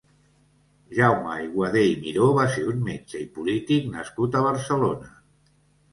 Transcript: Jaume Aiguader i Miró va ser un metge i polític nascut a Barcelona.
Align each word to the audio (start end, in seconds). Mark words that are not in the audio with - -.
Jaume 0.99 1.29
Aiguader 1.33 1.83
i 1.89 1.93
Miró 2.05 2.29
va 2.39 2.47
ser 2.55 2.65
un 2.71 2.81
metge 2.89 3.21
i 3.23 3.27
polític 3.39 3.87
nascut 3.95 4.39
a 4.41 4.45
Barcelona. 4.51 5.15